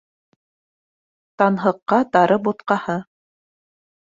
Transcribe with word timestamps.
Танһыҡҡа 1.43 2.01
тары 2.17 2.39
бутҡаһы. 2.49 2.97